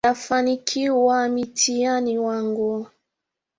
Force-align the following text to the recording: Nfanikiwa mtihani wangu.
Nfanikiwa 0.09 1.17
mtihani 1.29 2.19
wangu. 2.19 2.87